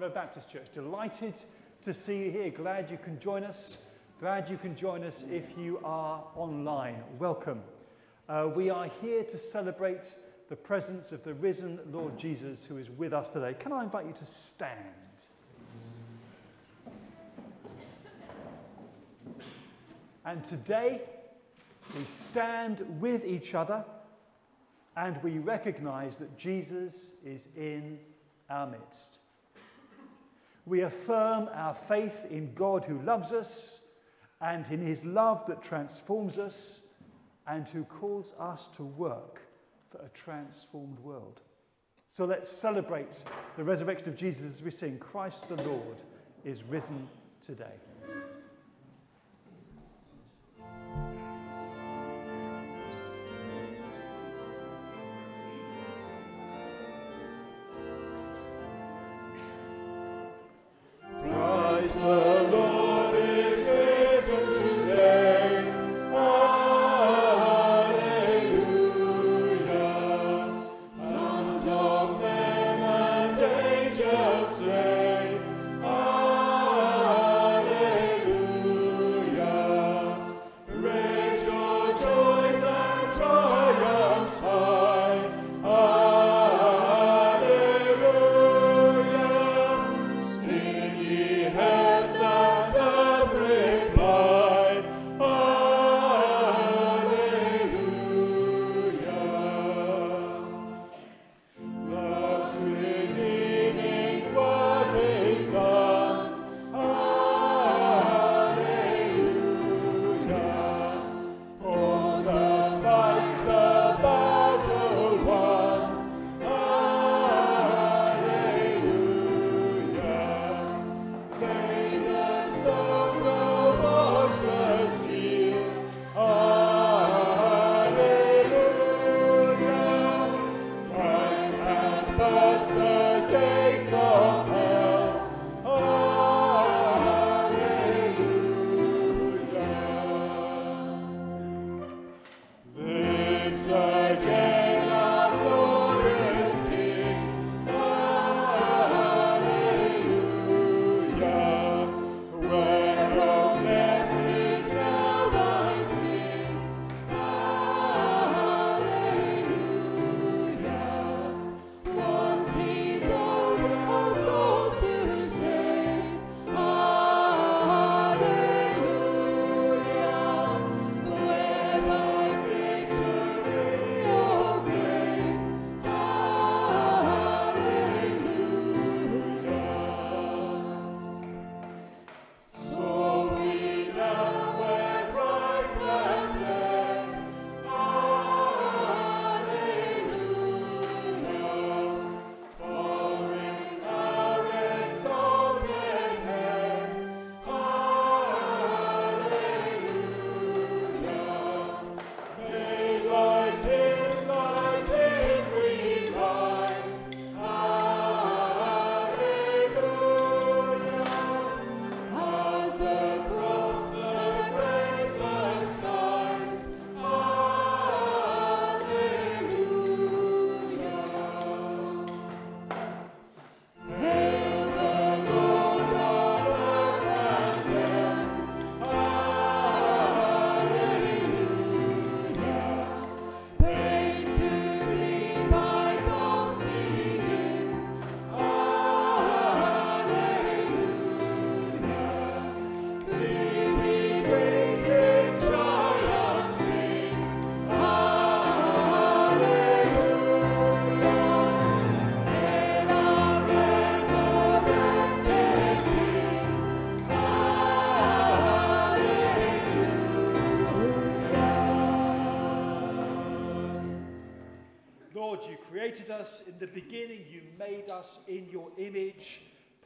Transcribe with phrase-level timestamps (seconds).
[0.00, 0.66] Road Baptist Church.
[0.74, 1.34] Delighted
[1.82, 2.50] to see you here.
[2.50, 3.82] Glad you can join us.
[4.20, 7.02] Glad you can join us if you are online.
[7.18, 7.62] Welcome.
[8.28, 10.14] Uh, we are here to celebrate
[10.50, 13.54] the presence of the risen Lord Jesus who is with us today.
[13.58, 14.72] Can I invite you to stand?
[20.26, 21.00] And today
[21.96, 23.84] we stand with each other
[24.96, 27.98] and we recognize that Jesus is in
[28.50, 29.20] our midst.
[30.66, 33.80] We affirm our faith in God who loves us
[34.40, 36.82] and in his love that transforms us
[37.46, 39.40] and who calls us to work
[39.90, 41.40] for a transformed world.
[42.10, 43.22] So let's celebrate
[43.56, 45.96] the resurrection of Jesus as we sing, Christ the Lord
[46.44, 47.08] is risen
[47.42, 47.74] today.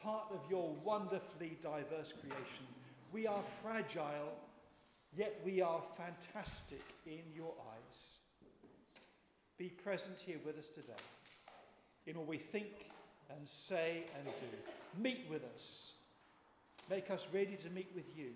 [0.03, 2.67] Part of your wonderfully diverse creation.
[3.13, 4.33] We are fragile,
[5.17, 8.19] yet we are fantastic in your eyes.
[9.59, 10.93] Be present here with us today
[12.07, 12.87] in all we think
[13.37, 15.03] and say and do.
[15.03, 15.93] Meet with us.
[16.89, 18.31] Make us ready to meet with you.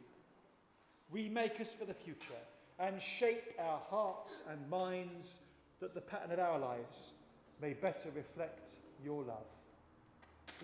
[1.10, 2.18] Remake us for the future
[2.78, 5.38] and shape our hearts and minds
[5.80, 7.12] that the pattern of our lives
[7.60, 8.72] may better reflect
[9.02, 9.53] your love.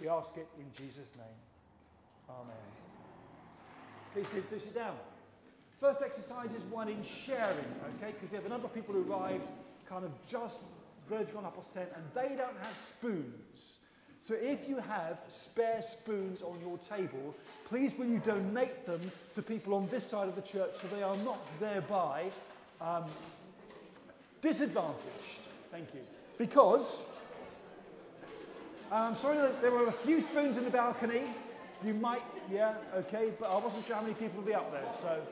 [0.01, 1.27] We ask it in Jesus' name.
[2.29, 2.57] Amen.
[4.15, 4.97] Please sit, please sit down.
[5.81, 8.13] First exercise is one in sharing, okay?
[8.13, 9.51] Because we have a number of people who arrived
[9.89, 10.61] kind of just
[11.09, 13.79] verging on half 10 and they don't have spoons.
[14.23, 17.35] So if you have spare spoons on your table,
[17.67, 19.01] please will you donate them
[19.35, 22.25] to people on this side of the church so they are not thereby
[22.81, 23.05] um,
[24.43, 25.41] disadvantaged.
[25.71, 26.01] Thank you.
[26.37, 27.03] Because
[28.91, 31.23] Um, I'm sorry that there were a few spoons in the balcony.
[31.85, 34.85] You might, yeah, okay, but I wasn't sure how many people would be up there,
[35.01, 35.23] so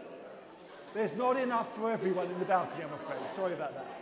[0.95, 3.19] there's not enough for everyone in the balcony, I'm afraid.
[3.35, 3.98] Sorry about that.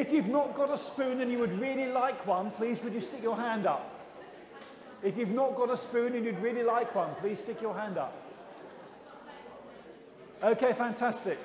[0.00, 3.02] If you've not got a spoon and you would really like one, please would you
[3.02, 4.00] stick your hand up?
[5.02, 7.98] If you've not got a spoon and you'd really like one, please stick your hand
[7.98, 8.16] up.
[10.42, 11.36] Okay, fantastic.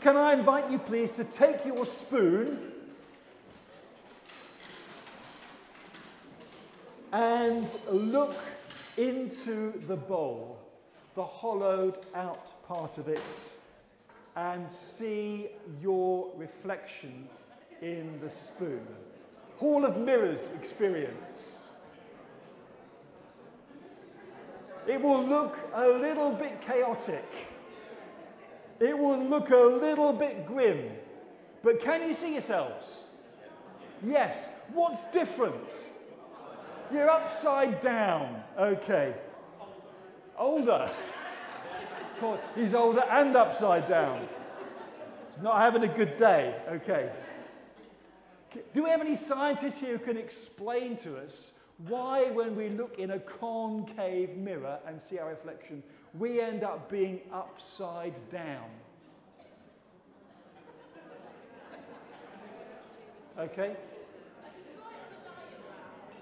[0.00, 2.72] Can I invite you, please, to take your spoon
[7.12, 8.34] and look
[8.96, 10.58] into the bowl,
[11.16, 13.20] the hollowed out part of it
[14.36, 15.48] and see
[15.82, 17.28] your reflection
[17.82, 18.86] in the spoon.
[19.56, 21.70] Hall of Mirrors experience.
[24.86, 27.24] It will look a little bit chaotic.
[28.80, 30.90] It will look a little bit grim.
[31.62, 33.04] But can you see yourselves?
[34.04, 34.54] Yes.
[34.72, 35.86] What's different?
[36.90, 38.42] You're upside down.
[38.58, 39.14] Okay.
[40.38, 40.90] Older.
[42.54, 44.20] He's older and upside down.
[44.20, 46.54] He's not having a good day.
[46.68, 47.10] Okay.
[48.74, 51.58] Do we have any scientists here who can explain to us
[51.88, 55.82] why, when we look in a concave mirror and see our reflection,
[56.18, 58.68] we end up being upside down?
[63.38, 63.76] Okay?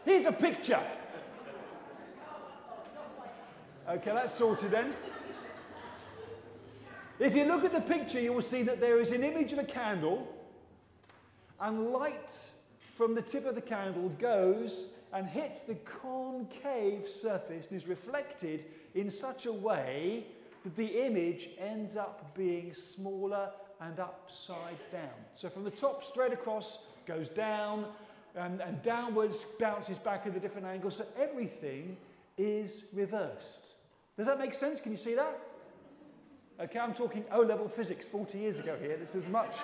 [0.05, 0.81] Here's a picture.
[3.89, 4.93] Okay, that's sorted then.
[7.21, 9.59] If you look at the picture, you will see that there is an image of
[9.59, 10.29] a candle,
[11.61, 12.33] and light
[12.97, 18.65] from the tip of the candle goes and hits the concave surface and is reflected
[18.95, 20.27] in such a way
[20.63, 23.51] that the image ends up being smaller
[23.81, 25.11] and upside down.
[25.35, 27.87] So from the top straight across goes down
[28.37, 30.91] and, and downwards bounces back at a different angle.
[30.91, 31.97] So everything
[32.37, 33.73] is reversed.
[34.17, 34.81] Does that make sense?
[34.81, 35.48] Can you see that?
[36.61, 38.97] Okay, I'm talking O level physics 40 years ago here.
[38.97, 39.55] This is much.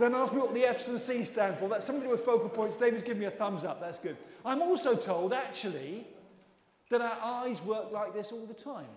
[0.00, 1.68] Then ask me what the F's and C's stand for.
[1.68, 2.76] That's something with focal points.
[2.76, 3.80] David's giving me a thumbs up.
[3.80, 4.16] That's good.
[4.44, 6.06] I'm also told, actually,
[6.90, 8.88] that our eyes work like this all the time.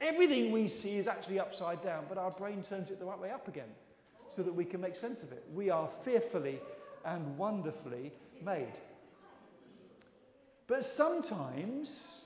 [0.00, 3.30] Everything we see is actually upside down, but our brain turns it the right way
[3.30, 3.70] up again
[4.34, 5.44] so that we can make sense of it.
[5.54, 6.60] We are fearfully
[7.04, 8.12] and wonderfully
[8.44, 8.72] made.
[10.66, 12.24] But sometimes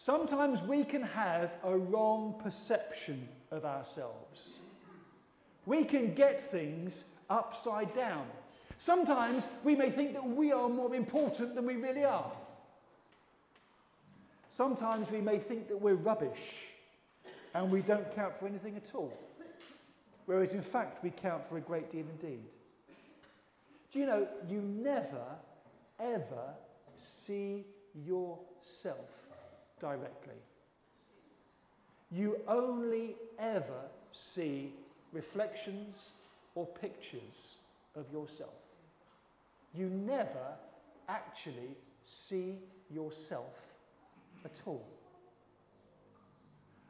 [0.00, 4.58] Sometimes we can have a wrong perception of ourselves.
[5.66, 8.26] We can get things upside down.
[8.78, 12.32] Sometimes we may think that we are more important than we really are.
[14.48, 16.66] Sometimes we may think that we're rubbish
[17.54, 19.12] and we don't count for anything at all.
[20.26, 22.48] Whereas in fact, we count for a great deal indeed.
[23.92, 25.24] Do you know, you never,
[25.98, 26.54] ever
[26.96, 27.64] see
[28.06, 29.10] yourself
[29.80, 30.36] directly.
[32.10, 34.72] You only ever see
[35.12, 36.10] reflections
[36.54, 37.56] or pictures
[37.94, 38.54] of yourself.
[39.74, 40.56] You never
[41.08, 42.58] actually see
[42.90, 43.54] yourself
[44.44, 44.86] at all.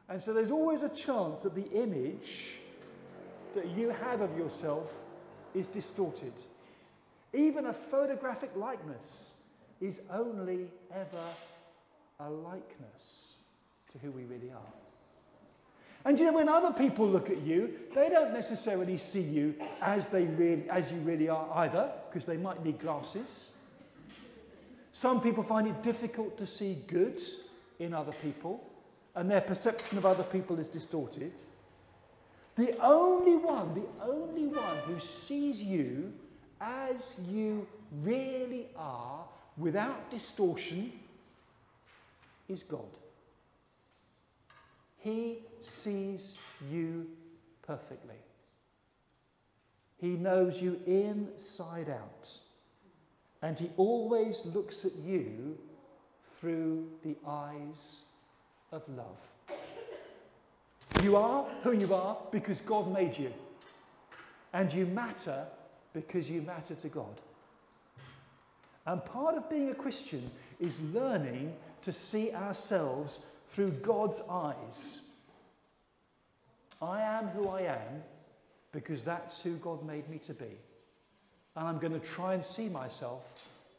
[0.09, 2.55] And so there's always a chance that the image
[3.55, 4.93] that you have of yourself
[5.53, 6.33] is distorted.
[7.33, 9.35] Even a photographic likeness
[9.79, 11.25] is only ever
[12.19, 13.35] a likeness
[13.91, 14.80] to who we really are.
[16.03, 20.09] And you know, when other people look at you, they don't necessarily see you as,
[20.09, 23.51] they really, as you really are either, because they might need glasses.
[24.91, 27.21] Some people find it difficult to see good
[27.79, 28.67] in other people,
[29.15, 31.33] and their perception of other people is distorted.
[32.55, 36.11] The only one, the only one who sees you
[36.59, 37.67] as you
[38.03, 39.23] really are,
[39.57, 40.91] without distortion,
[42.49, 42.89] is God.
[45.01, 46.39] He sees
[46.71, 47.07] you
[47.63, 48.15] perfectly.
[49.99, 52.31] He knows you inside out.
[53.41, 55.57] And He always looks at you
[56.39, 58.01] through the eyes
[58.71, 59.57] of love.
[61.03, 63.33] You are who you are because God made you.
[64.53, 65.45] And you matter
[65.93, 67.19] because you matter to God.
[68.85, 70.29] And part of being a Christian
[70.59, 71.53] is learning
[71.83, 75.07] to see ourselves through God's eyes.
[76.81, 78.03] I am who I am
[78.71, 80.57] because that's who God made me to be.
[81.55, 83.21] And I'm going to try and see myself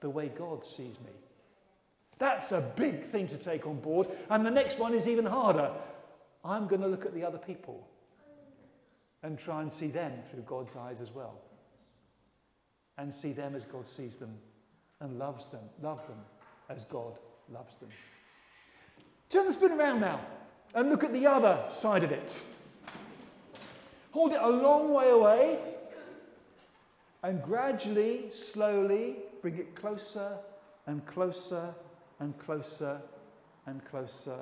[0.00, 1.12] the way God sees me.
[2.19, 4.09] That's a big thing to take on board.
[4.31, 5.71] And the next one is even harder.
[6.45, 7.87] I'm going to look at the other people
[9.23, 11.35] and try and see them through God's eyes as well.
[12.99, 14.37] And see them as God sees them
[15.00, 16.19] and loves them, love them
[16.69, 17.19] as God
[17.52, 17.88] loves them.
[19.33, 20.21] Turn the spoon around now
[20.75, 22.39] and look at the other side of it.
[24.11, 25.59] Hold it a long way away
[27.23, 30.37] and gradually, slowly bring it closer
[30.87, 31.75] and closer
[32.21, 33.01] and closer
[33.65, 34.37] and closer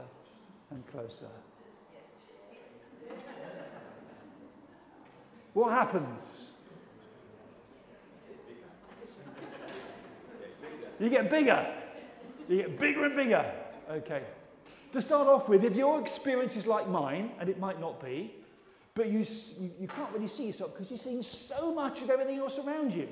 [0.72, 1.28] and closer.
[5.54, 6.50] What happens?
[10.98, 11.74] You get bigger.
[12.48, 13.52] You get bigger and bigger.
[13.88, 14.22] Okay.
[14.92, 18.34] To start off with, if your experience is like mine, and it might not be,
[18.94, 19.24] but you,
[19.78, 23.08] you, can't really see yourself because you're seeing so much of everything else around you.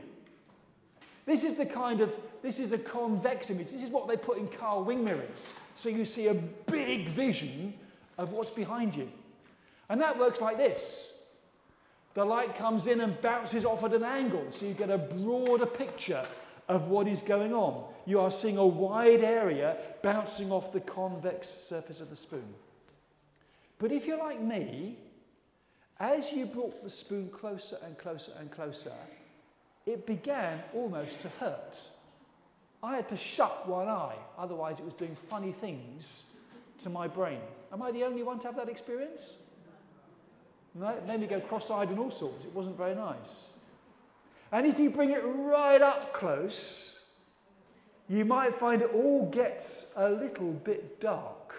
[1.24, 3.70] This is the kind of, this is a convex image.
[3.70, 5.52] This is what they put in car wing mirrors.
[5.76, 7.74] So you see a big vision
[8.16, 9.08] of what's behind you.
[9.88, 11.14] And that works like this.
[12.14, 15.66] The light comes in and bounces off at an angle, so you get a broader
[15.66, 16.24] picture
[16.68, 17.84] of what is going on.
[18.04, 22.54] You are seeing a wide area bouncing off the convex surface of the spoon.
[23.78, 24.98] But if you're like me,
[26.00, 28.92] as you brought the spoon closer and closer and closer,
[29.86, 31.80] it began almost to hurt.
[32.82, 36.24] I had to shut one eye, otherwise, it was doing funny things
[36.80, 37.40] to my brain.
[37.72, 39.34] Am I the only one to have that experience?
[40.74, 42.44] No, it made me go cross eyed and all sorts.
[42.44, 43.48] It wasn't very nice.
[44.52, 46.98] And if you bring it right up close,
[48.08, 51.54] you might find it all gets a little bit dark.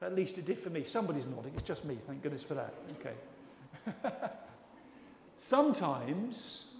[0.00, 0.84] At least it did for me.
[0.84, 1.52] Somebody's nodding.
[1.54, 1.96] It's just me.
[2.08, 2.74] Thank goodness for that.
[3.00, 4.04] Okay.
[5.36, 6.74] Sometimes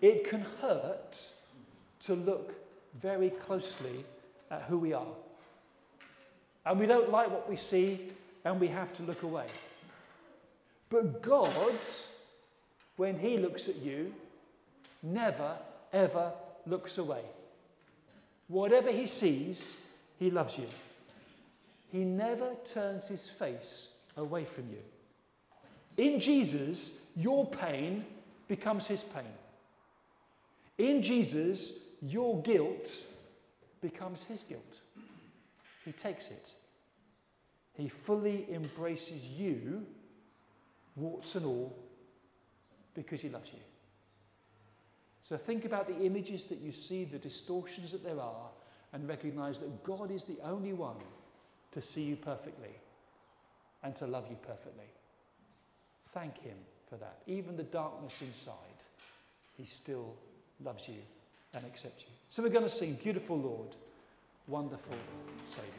[0.00, 1.18] it can hurt
[2.00, 2.54] to look
[3.02, 4.04] very closely
[4.50, 5.06] at who we are.
[6.64, 8.08] And we don't like what we see,
[8.44, 9.46] and we have to look away.
[10.88, 11.74] But God
[12.96, 14.12] when he looks at you,
[15.02, 15.56] never,
[15.92, 16.32] ever
[16.66, 17.22] looks away.
[18.48, 19.76] Whatever he sees,
[20.18, 20.66] he loves you.
[21.92, 26.04] He never turns his face away from you.
[26.04, 28.04] In Jesus, your pain
[28.48, 29.24] becomes his pain.
[30.78, 31.72] In Jesus,
[32.02, 32.90] your guilt
[33.80, 34.80] becomes his guilt.
[35.84, 36.52] He takes it.
[37.74, 39.84] He fully embraces you,
[40.96, 41.76] warts and all,
[42.96, 43.60] because he loves you.
[45.22, 48.48] So think about the images that you see, the distortions that there are,
[48.92, 50.96] and recognize that God is the only one
[51.72, 52.74] to see you perfectly
[53.82, 54.86] and to love you perfectly.
[56.14, 56.56] Thank Him
[56.88, 57.18] for that.
[57.26, 58.54] Even the darkness inside,
[59.56, 60.14] He still
[60.64, 61.02] loves you
[61.54, 62.12] and accepts you.
[62.28, 63.76] So we're going to sing Beautiful Lord,
[64.46, 64.96] Wonderful
[65.44, 65.74] Saviour.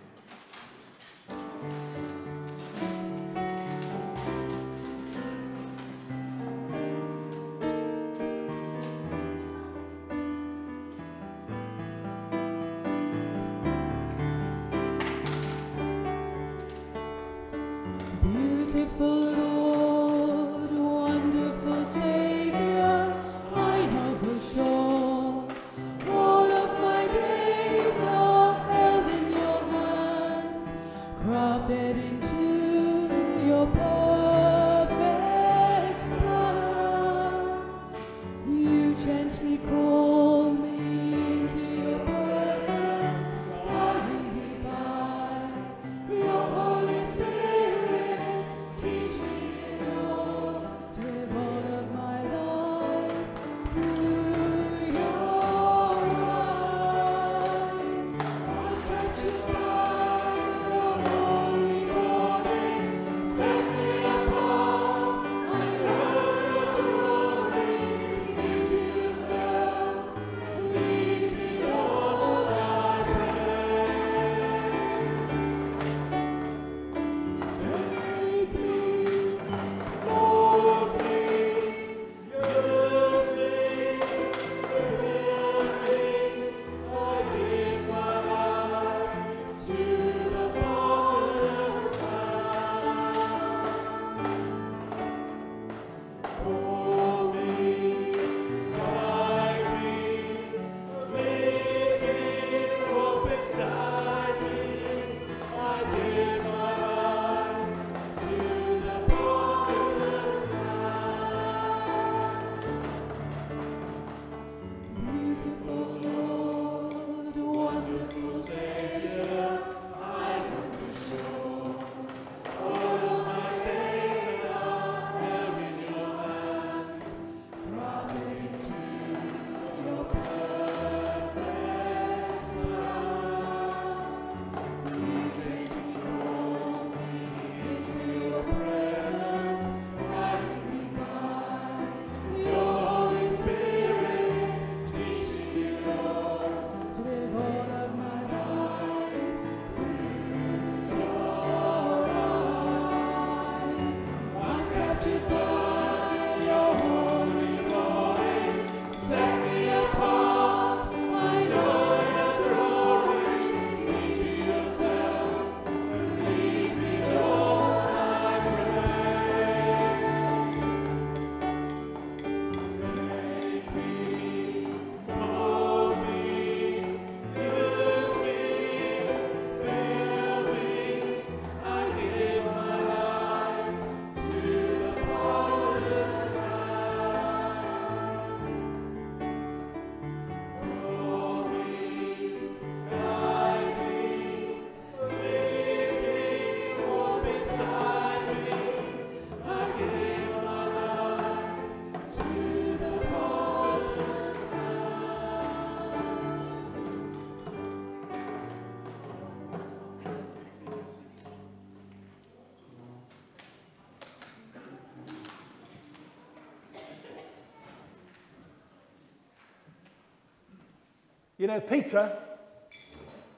[221.38, 222.12] You know, Peter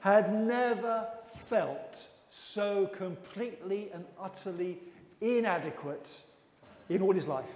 [0.00, 1.06] had never
[1.48, 4.78] felt so completely and utterly
[5.20, 6.20] inadequate
[6.88, 7.50] in all his life.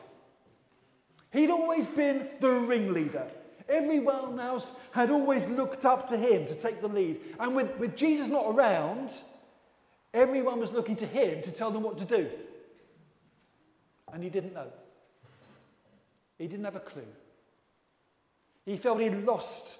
[1.33, 3.27] He'd always been the ringleader.
[3.69, 7.19] Everyone else had always looked up to him to take the lead.
[7.41, 9.11] And with, with Jesus not around,
[10.13, 12.31] everyone was looking to him to tell them what to do.
[14.13, 14.69] And he didn't know.
[16.39, 17.07] He didn't have a clue.
[18.67, 19.74] He felt he'd lost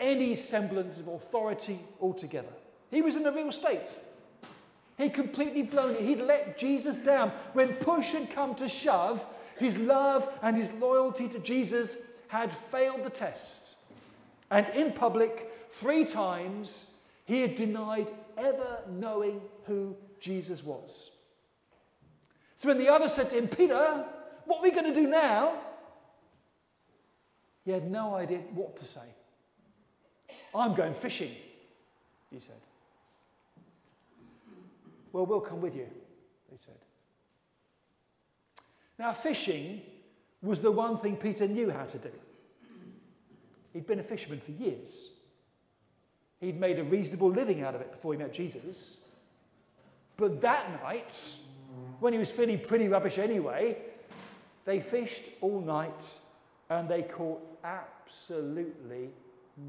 [0.00, 2.52] any semblance of authority altogether.
[2.90, 3.94] He was in a real state.
[4.98, 6.02] He'd completely blown it.
[6.02, 7.32] He'd let Jesus down.
[7.52, 9.24] When push had come to shove,
[9.58, 11.96] his love and his loyalty to Jesus
[12.28, 13.76] had failed the test.
[14.50, 16.92] And in public, three times,
[17.24, 21.10] he had denied ever knowing who Jesus was.
[22.56, 24.04] So when the others said to him, Peter,
[24.44, 25.54] what are we going to do now?
[27.64, 29.00] He had no idea what to say.
[30.54, 31.32] I'm going fishing,
[32.30, 32.54] he said.
[35.12, 35.86] Well, we'll come with you,
[36.50, 36.74] they said.
[38.98, 39.82] Now, fishing
[40.42, 42.10] was the one thing Peter knew how to do.
[43.72, 45.10] He'd been a fisherman for years.
[46.40, 48.98] He'd made a reasonable living out of it before he met Jesus.
[50.16, 51.34] But that night,
[51.98, 53.78] when he was feeling pretty rubbish anyway,
[54.64, 56.18] they fished all night
[56.70, 59.10] and they caught absolutely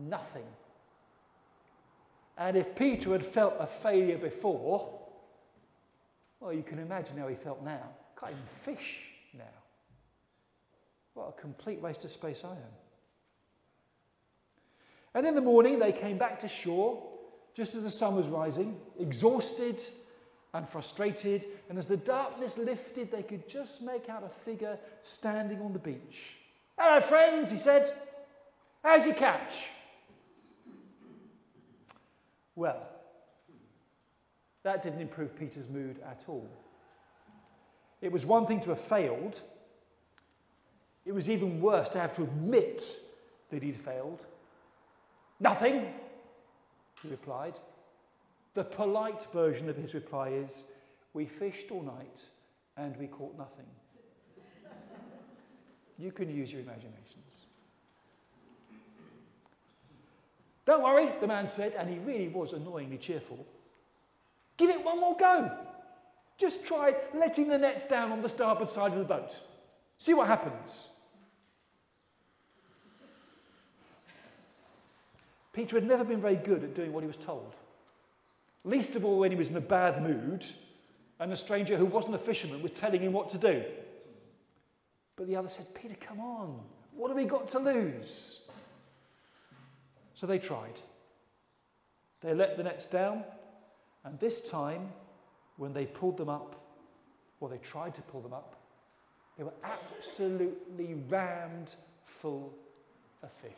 [0.08, 0.46] nothing.
[2.38, 4.90] And if Peter had felt a failure before,
[6.40, 7.90] well, you can imagine how he felt now.
[8.20, 9.00] Can't even fish
[9.34, 9.44] now.
[11.14, 12.76] What a complete waste of space I am.
[15.14, 17.02] And in the morning, they came back to shore
[17.54, 19.82] just as the sun was rising, exhausted
[20.54, 21.46] and frustrated.
[21.70, 25.80] And as the darkness lifted, they could just make out a figure standing on the
[25.80, 26.36] beach.
[26.78, 27.92] Hello, friends, he said.
[28.84, 29.66] How's your catch?
[32.56, 32.82] Well,
[34.64, 36.50] that didn't improve Peter's mood at all.
[38.02, 39.42] It was one thing to have failed,
[41.06, 42.84] it was even worse to have to admit
[43.52, 44.26] that he'd failed.
[45.40, 45.94] Nothing,
[47.02, 47.54] he replied.
[48.56, 50.64] The polite version of his reply is
[51.14, 52.26] We fished all night
[52.78, 53.66] and we caught nothing.
[55.98, 57.25] you can use your imaginations.
[60.66, 63.46] Don't worry, the man said, and he really was annoyingly cheerful.
[64.58, 65.52] Give it one more go.
[66.38, 69.40] Just try letting the nets down on the starboard side of the boat.
[69.98, 70.90] See what happens.
[75.54, 77.56] Peter had never been very good at doing what he was told.
[78.66, 80.46] Least of all when he was in a bad mood
[81.20, 83.64] and a stranger who wasn't a fisherman was telling him what to do.
[85.16, 86.60] But the other said, Peter, come on.
[86.94, 88.42] What have we got to lose?
[90.16, 90.80] So they tried.
[92.22, 93.24] They let the nets down,
[94.04, 94.90] and this time,
[95.58, 96.56] when they pulled them up,
[97.40, 98.56] or they tried to pull them up,
[99.38, 101.76] they were absolutely rammed
[102.22, 102.54] full
[103.22, 103.52] of fish.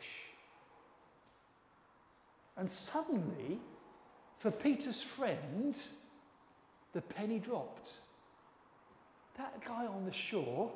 [2.56, 3.58] And suddenly,
[4.38, 5.80] for Peter's friend,
[6.92, 7.90] the penny dropped.
[9.36, 10.72] That guy on the shore,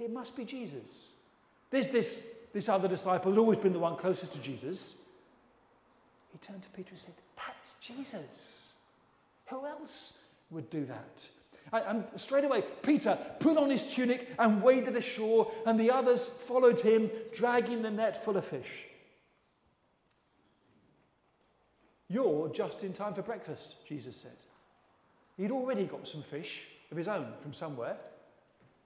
[0.00, 1.08] it must be Jesus.
[1.70, 2.26] There's this
[2.58, 4.96] this other disciple had always been the one closest to Jesus,
[6.32, 8.72] he turned to Peter and said, That's Jesus.
[9.46, 11.28] Who else would do that?
[11.72, 16.80] And straight away, Peter put on his tunic and waded ashore, and the others followed
[16.80, 18.86] him, dragging the net full of fish.
[22.08, 24.36] You're just in time for breakfast, Jesus said.
[25.36, 27.98] He'd already got some fish of his own from somewhere,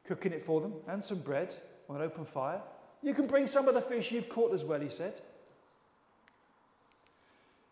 [0.04, 1.54] cooking it for them, and some bread
[1.88, 2.60] on an open fire.
[3.02, 5.14] You can bring some of the fish you've caught as well, he said.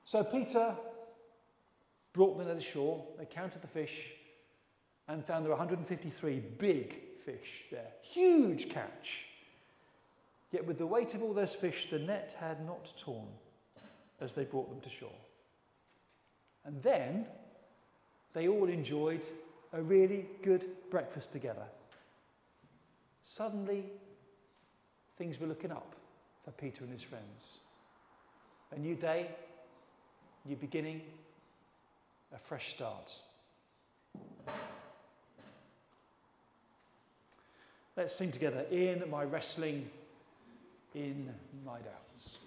[0.05, 0.75] So Peter
[2.13, 3.05] brought the shore.
[3.19, 4.11] They counted the fish
[5.07, 7.87] and found there were 153 big fish there.
[8.03, 9.27] Huge catch.
[10.51, 13.29] Yet with the weight of all those fish, the net had not torn
[14.21, 15.09] as they brought them to shore.
[16.65, 17.27] And then
[18.35, 19.25] they all enjoyed
[19.73, 21.65] a really good breakfast together.
[23.23, 23.85] Suddenly,
[25.21, 25.95] things were looking up
[26.47, 27.59] for Peter and his friends.
[28.75, 29.27] A new day,
[30.47, 31.03] new beginning,
[32.35, 33.15] a fresh start.
[37.99, 39.91] Let's sing together in my wrestling,
[40.95, 41.29] in
[41.67, 42.39] my doubts.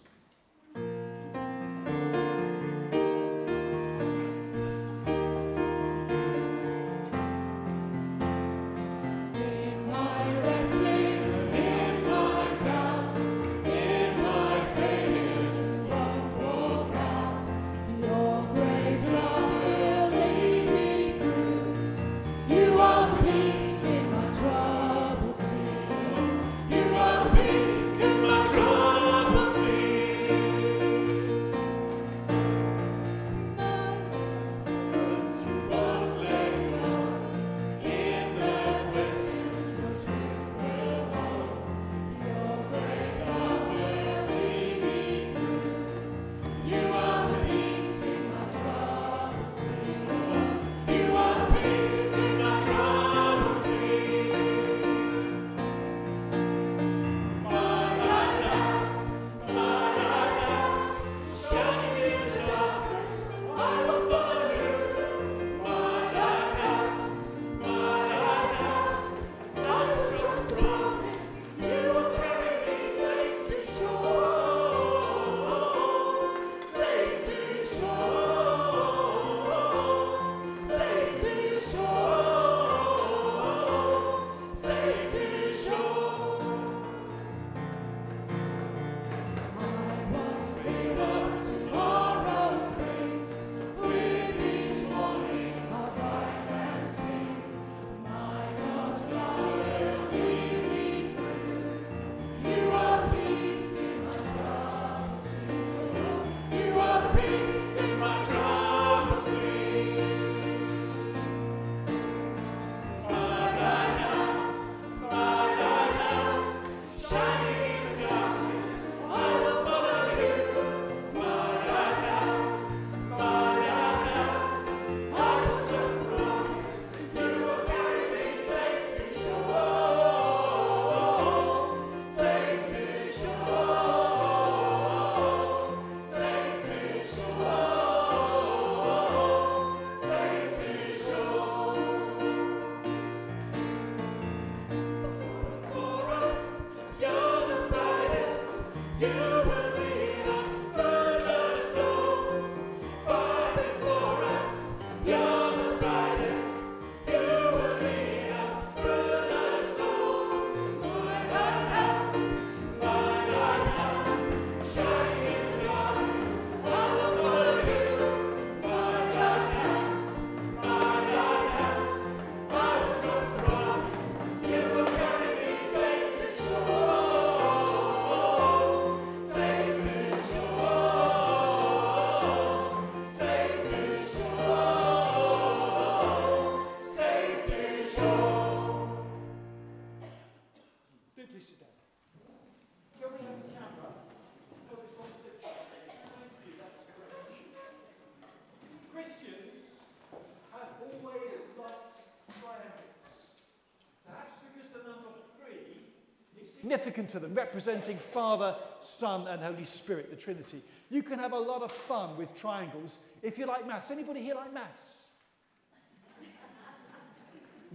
[206.74, 210.62] Significant to them, representing Father, Son, and Holy Spirit, the Trinity.
[210.90, 213.92] You can have a lot of fun with triangles if you like maths.
[213.92, 215.00] Anybody here like maths?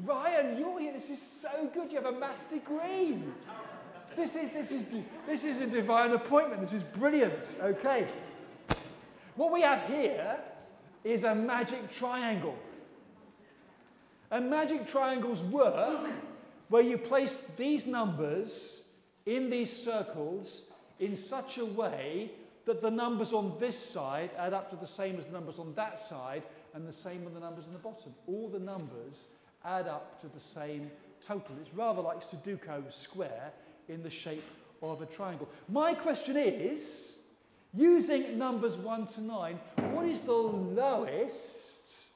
[0.05, 0.93] Ryan, you're here.
[0.93, 1.91] This is so good.
[1.91, 3.19] You have a maths degree.
[4.17, 4.85] This is, this is,
[5.27, 6.61] this is a divine appointment.
[6.61, 7.57] This is brilliant.
[7.61, 8.07] Okay.
[9.37, 10.39] What we have here
[11.05, 12.57] is a magic triangle.
[14.31, 16.09] And magic triangles work
[16.69, 18.88] where you place these numbers
[19.29, 22.31] in these circles in such a way
[22.65, 25.75] that the numbers on this side add up to the same as the numbers on
[25.75, 26.43] that side
[26.75, 28.15] and the same with the numbers on the bottom.
[28.27, 29.33] All the numbers
[29.65, 30.91] add up to the same
[31.27, 31.55] total.
[31.61, 33.53] It's rather like Sudoku square
[33.89, 34.45] in the shape
[34.83, 35.49] of a triangle.
[35.69, 37.19] My question is
[37.75, 39.59] using numbers 1 to 9,
[39.93, 42.09] what is the lowest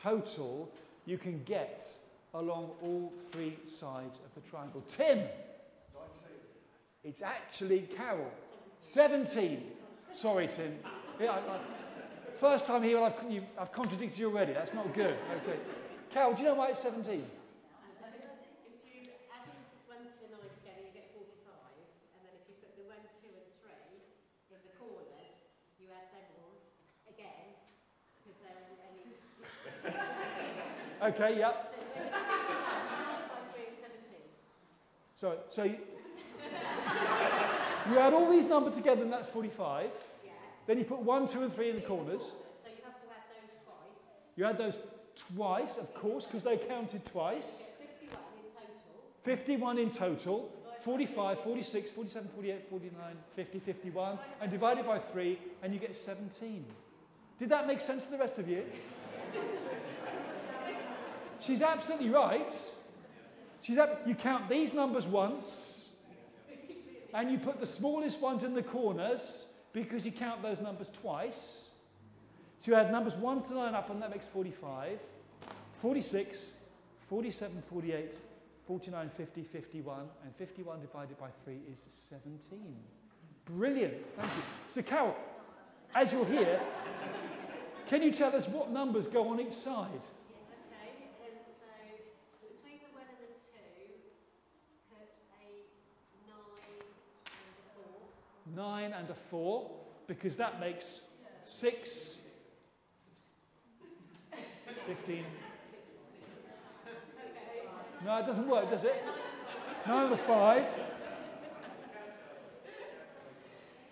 [0.00, 0.70] total
[1.04, 1.88] you can get
[2.34, 4.82] along all three sides of the triangle?
[4.88, 5.20] Tim?
[7.04, 7.10] 19.
[7.10, 8.30] It's actually Carol.
[8.80, 9.62] 17.
[10.12, 10.78] Sorry, Tim.
[11.20, 11.58] Yeah, I, I,
[12.38, 13.14] first time here, I've,
[13.58, 14.52] I've contradicted you already.
[14.52, 15.14] That's not good.
[15.42, 15.58] Okay.
[16.10, 17.24] Carol, do you know why it's 17?
[31.02, 31.52] Okay, yeah.
[35.14, 35.76] So, so you,
[37.90, 39.90] you add all these numbers together and that's 45.
[40.24, 40.30] Yeah.
[40.66, 42.22] Then you put 1, 2 and 3 in the corners.
[42.22, 44.12] So you have to add those twice.
[44.36, 44.78] You add those
[45.34, 47.72] twice, of course, because they counted twice.
[47.78, 49.24] 51 in total.
[49.24, 50.50] 51 in total.
[50.84, 54.18] 45, 46, 47, 48, 49, 50, 51.
[54.42, 56.64] And divide it by 3 and you get 17.
[57.38, 58.64] Did that make sense to the rest of you?
[61.40, 62.54] She's absolutely right.
[63.62, 65.73] She's ab- you count these numbers once,
[67.14, 71.70] and you put the smallest ones in the corners because you count those numbers twice.
[72.58, 74.98] So you add numbers 1 to 9 up, and that makes 45,
[75.78, 76.54] 46,
[77.08, 78.20] 47, 48,
[78.66, 82.58] 49, 50, 51, and 51 divided by 3 is 17.
[83.44, 84.42] Brilliant, thank you.
[84.68, 85.14] So, Carol,
[85.94, 86.60] as you're here,
[87.88, 90.00] can you tell us what numbers go on each side?
[98.54, 99.70] 9 and a 4,
[100.06, 101.00] because that makes
[101.44, 102.18] 6,
[104.86, 105.24] 15.
[108.04, 109.02] No, it doesn't work, does it?
[109.86, 110.64] 9 and a 5.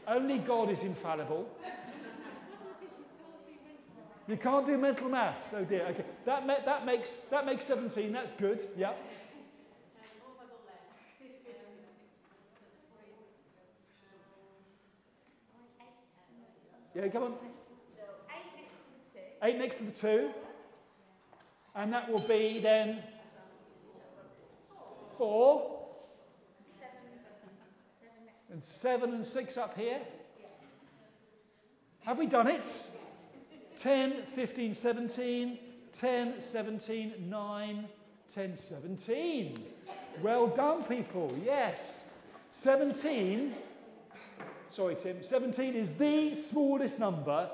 [0.09, 1.48] Only God is infallible.
[4.29, 5.53] You can't do mental maths.
[5.57, 5.87] Oh dear.
[5.88, 6.05] Okay.
[6.27, 8.12] That, that, makes, that makes 17.
[8.12, 8.66] That's good.
[8.77, 8.92] Yeah.
[16.94, 17.35] Yeah, come on.
[19.42, 20.31] eight next to the two.
[21.74, 22.98] And that will be then
[25.16, 25.78] four.
[28.50, 30.00] And seven and six up here.
[32.05, 32.66] Have we done it?
[33.78, 35.59] 10, 15, 17,
[35.94, 37.88] 10, 17, 9,
[38.35, 39.64] 10, 17.
[40.22, 41.33] Well done, people.
[41.42, 42.11] Yes.
[42.50, 43.55] 17
[44.72, 47.50] sorry, Tim, 17 is the smallest number.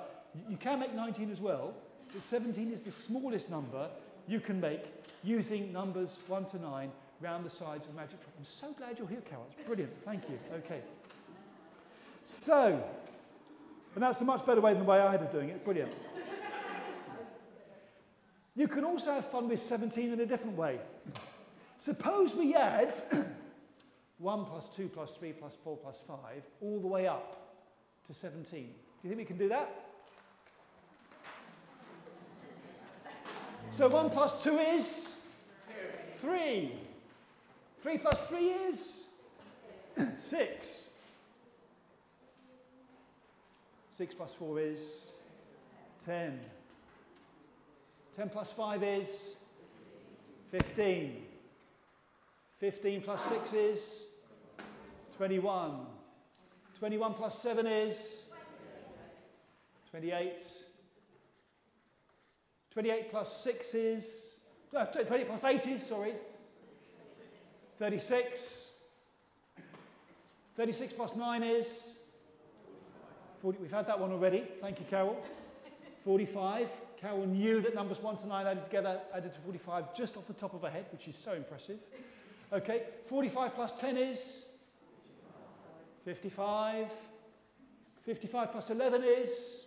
[0.48, 1.74] You can make 19 as well,
[2.12, 3.88] but 17 is the smallest number
[4.28, 4.84] you can make
[5.24, 8.32] using numbers 1 to 9 round the sides of Magic Drop.
[8.38, 9.46] I'm so glad you're here, Carol.
[9.56, 9.92] It's brilliant.
[10.04, 10.38] Thank you.
[10.64, 10.80] Okay.
[12.24, 12.80] So,
[13.94, 15.64] and that's a much better way than the way I had of doing it.
[15.64, 15.94] Brilliant.
[18.54, 20.78] You can also have fun with 17 in a different way.
[21.80, 22.94] Suppose we add
[24.18, 26.18] 1 plus 2 plus 3 plus 4 plus 5
[26.60, 27.56] all the way up
[28.06, 28.44] to 17.
[29.02, 29.70] Do you think we can do that?
[33.70, 35.16] So 1 plus 2 is
[36.20, 36.72] 3.
[37.82, 39.08] 3 plus 3 is
[40.16, 40.84] 6.
[43.92, 45.06] 6 plus 4 is
[46.04, 46.40] 10.
[48.16, 49.36] 10 plus 5 is
[50.50, 51.22] 15.
[52.58, 54.07] 15 plus 6 is
[55.18, 55.80] 21.
[56.78, 58.22] 21 plus 7 is
[59.90, 60.32] 28.
[62.72, 64.36] 28 plus 6 is,
[64.72, 66.12] no, 28 plus 8 is, sorry,
[67.80, 68.68] 36.
[70.56, 71.98] 36 plus 9 is
[73.42, 73.58] 40.
[73.60, 74.44] We've had that one already.
[74.60, 75.20] Thank you, Carol.
[76.04, 76.68] 45.
[77.00, 80.32] Carol knew that numbers 1 to 9 added together added to 45 just off the
[80.32, 81.78] top of her head, which is so impressive.
[82.52, 84.47] Okay, 45 plus 10 is
[86.08, 86.86] 55.
[88.06, 89.66] 55 plus 11 is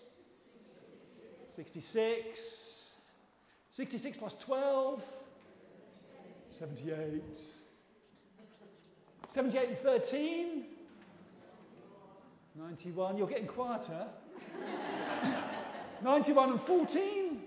[1.55, 2.95] 66.
[3.69, 5.03] 66 plus 12,
[6.49, 7.21] 78.
[9.27, 10.63] 78 and 13,
[12.55, 13.17] 91.
[13.19, 14.07] You're getting quieter.
[16.03, 17.39] 91 and 14,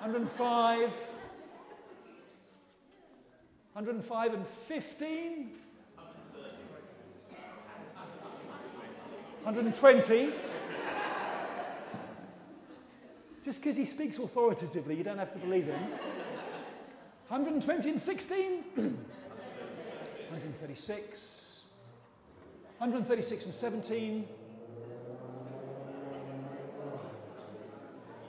[0.00, 0.90] 105.
[3.74, 5.50] 105 and 15.
[9.44, 10.32] 120.
[13.44, 15.78] Just because he speaks authoritatively, you don't have to believe him.
[17.28, 18.64] 120 and 16.
[18.74, 21.64] 136.
[22.78, 24.26] 136 and 17.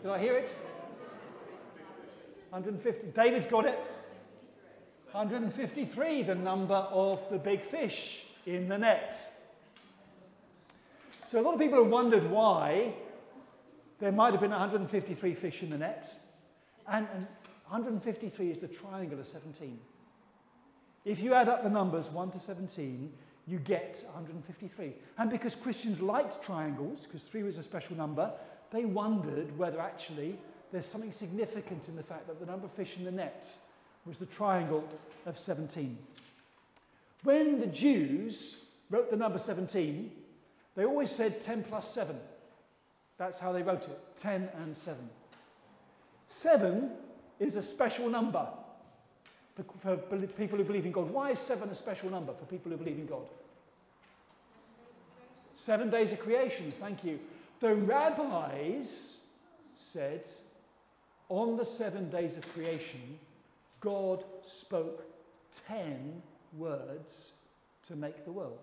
[0.02, 0.50] Did I hear it?
[2.50, 3.08] 150.
[3.16, 3.80] David's got it.
[5.12, 9.16] 153, the number of the big fish in the net.
[11.28, 12.94] So a lot of people have wondered why
[14.00, 16.14] there might have been 153 fish in the net,
[16.88, 17.28] and, and
[17.70, 19.80] 153 is the triangle of 17.
[21.04, 23.12] If you add up the numbers 1 to 17,
[23.48, 24.94] you get 153.
[25.18, 28.32] And because Christians liked triangles, because 3 was a special number,
[28.72, 30.38] they wondered whether actually
[30.72, 33.50] there's something significant in the fact that the number of fish in the net
[34.06, 34.88] was the triangle
[35.26, 35.98] of 17.
[37.24, 38.62] When the Jews
[38.92, 40.12] wrote the number 17,
[40.76, 42.16] they always said 10 plus 7.
[43.18, 44.98] That's how they wrote it 10 and 7.
[46.28, 46.92] 7
[47.40, 48.48] is a special number
[49.56, 49.64] for,
[50.38, 51.10] people who believe in God.
[51.10, 53.24] Why is 7 a special number for people who believe in God?
[55.56, 57.20] Seven days of creation, thank you.
[57.62, 59.24] The rabbis
[59.76, 60.24] said
[61.30, 63.18] on the seven days of creation,
[63.80, 65.04] God spoke
[65.68, 66.22] 10
[66.58, 67.34] words
[67.88, 68.60] to make the world.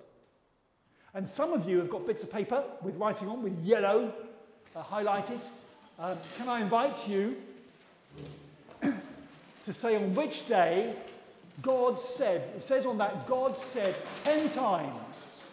[1.14, 4.12] And some of you have got bits of paper with writing on, with yellow
[4.74, 5.38] uh, highlighted.
[5.98, 7.36] Um, can I invite you
[8.82, 10.94] to say on which day
[11.60, 12.42] God said?
[12.56, 13.94] It says on that, God said
[14.24, 15.46] 10 times.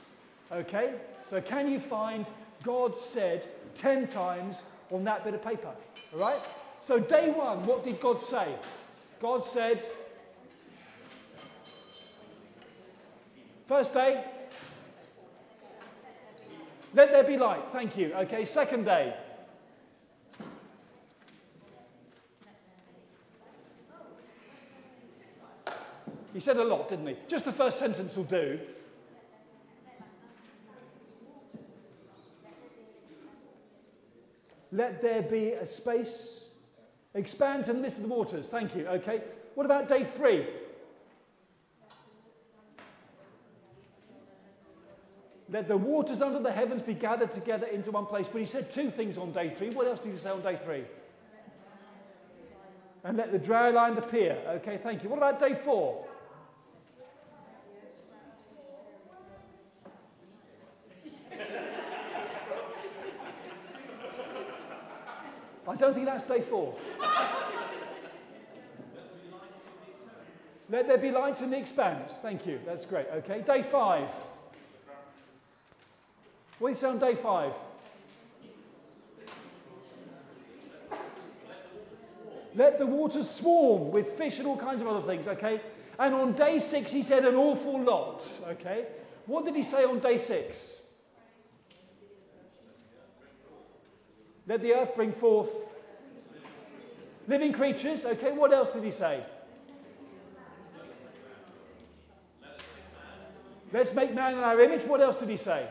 [0.52, 0.94] Okay?
[1.24, 2.26] So can you find
[2.64, 3.46] God said
[3.80, 5.72] 10 times on that bit of paper?
[6.14, 6.40] All right?
[6.82, 8.48] So, day one, what did God say?
[9.20, 9.84] God said,
[13.68, 14.24] first day,
[16.94, 17.64] let there be light.
[17.72, 18.14] Thank you.
[18.14, 19.14] Okay, second day.
[26.34, 27.16] He said a lot, didn't he?
[27.28, 28.60] Just the first sentence will do.
[34.72, 36.50] Let there be a space.
[37.16, 38.50] Expand midst of the waters.
[38.50, 38.88] Thank you.
[38.88, 39.22] Okay.
[39.56, 40.46] What about day three?
[45.52, 48.28] Let the waters under the heavens be gathered together into one place.
[48.32, 49.72] But he said two things on day three.
[49.72, 50.84] What else did he say on day three?
[53.04, 54.38] And let the dry land appear.
[54.48, 55.10] Okay, thank you.
[55.10, 56.06] What about day four?
[65.68, 66.76] I don't think that's day four.
[70.72, 72.20] Let there be lights in the expanse.
[72.20, 72.60] Thank you.
[72.66, 73.08] That's great.
[73.18, 73.42] Okay.
[73.42, 74.10] Day five.
[76.60, 77.54] What say on day five?
[82.56, 85.62] Let the waters swarm with fish and all kinds of other things, okay?
[85.98, 88.86] And on day six, he said an awful lot, okay?
[89.26, 90.82] What did he say on day six?
[94.48, 95.50] Let the earth bring forth
[97.28, 98.32] living creatures, okay?
[98.32, 99.24] What else did he say?
[103.72, 104.84] Let's make man in our image.
[104.84, 105.66] What else did he say?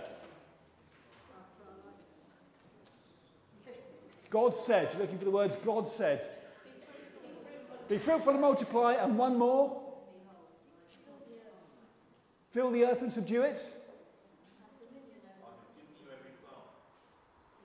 [4.31, 6.29] God said, You're looking for the words God said.
[7.89, 9.81] Be fruitful and multiply, and one more.
[12.53, 13.67] Fill the earth and subdue it.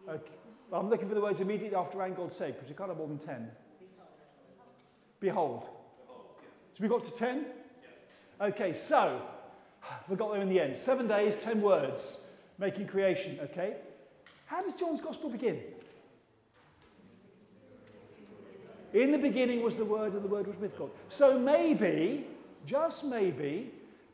[0.08, 0.34] Okay.
[0.72, 3.08] I'm looking for the words immediately after and God said, because you can't have more
[3.08, 3.48] than 10.
[5.20, 5.64] Behold.
[6.08, 7.46] So we got to 10?
[8.42, 9.22] Okay, so
[10.10, 10.78] we got there in the end.
[10.78, 13.76] Seven days, 10 words, making creation, okay?
[14.48, 15.60] How does John's gospel begin?
[18.94, 20.92] In the beginning was the Word, and the Word was with God.
[21.10, 22.28] So maybe,
[22.66, 23.72] just maybe,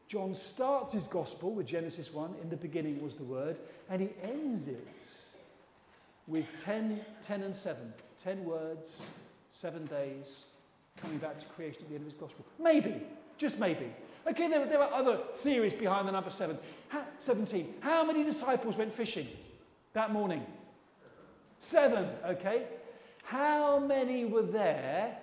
[0.07, 3.57] John starts his Gospel with Genesis 1, in the beginning was the Word,
[3.89, 5.13] and he ends it
[6.27, 7.93] with 10, 10 and 7.
[8.23, 9.01] 10 words,
[9.51, 10.45] 7 days,
[11.01, 12.45] coming back to creation at the end of his Gospel.
[12.57, 13.01] Maybe,
[13.37, 13.91] just maybe.
[14.27, 16.57] Okay, there, there are other theories behind the number seven.
[16.89, 17.75] How, 17.
[17.79, 19.27] How many disciples went fishing
[19.93, 20.45] that morning?
[21.59, 22.63] Seven, okay.
[23.29, 25.15] How many were there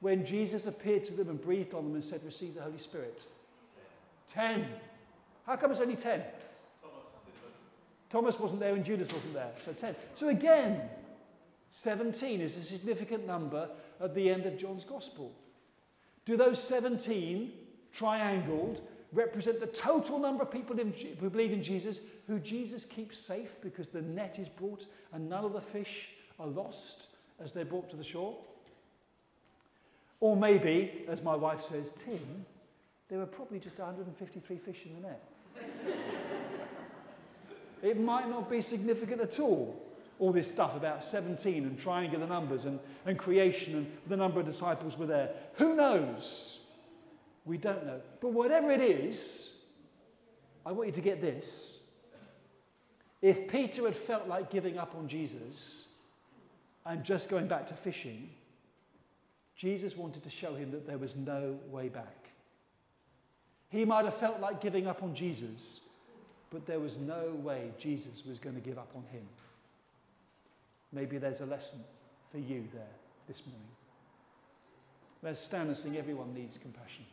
[0.00, 3.20] when Jesus appeared to them and breathed on them and said, Receive the Holy Spirit?
[4.32, 4.66] Ten.
[5.44, 6.22] How come it's only ten?
[8.08, 9.94] Thomas wasn't there and Judas wasn't there, so 10.
[10.14, 10.80] So again,
[11.70, 13.68] 17 is a significant number
[14.00, 15.30] at the end of John's Gospel.
[16.24, 17.52] Do those 17
[17.92, 18.80] triangled
[19.12, 23.50] represent the total number of people in, who believe in Jesus, who Jesus keeps safe
[23.60, 26.08] because the net is brought and none of the fish
[26.38, 27.08] are lost
[27.42, 28.36] as they're brought to the shore?
[30.20, 32.44] Or maybe, as my wife says, Tim,
[33.08, 35.22] there were probably just 153 fish in the net.
[37.82, 42.66] it might not be significant at all all this stuff about 17 and triangular numbers
[42.66, 45.30] and, and creation and the number of disciples were there.
[45.54, 46.60] Who knows?
[47.46, 48.00] We don't know.
[48.20, 49.56] But whatever it is,
[50.64, 51.82] I want you to get this.
[53.22, 55.89] If Peter had felt like giving up on Jesus
[56.86, 58.30] and just going back to fishing,
[59.56, 62.30] Jesus wanted to show him that there was no way back.
[63.68, 65.80] He might have felt like giving up on Jesus,
[66.50, 69.22] but there was no way Jesus was going to give up on him.
[70.92, 71.80] Maybe there's a lesson
[72.32, 72.82] for you there
[73.28, 73.68] this morning.
[75.22, 77.04] Let's stand and sing Everyone Needs Compassion.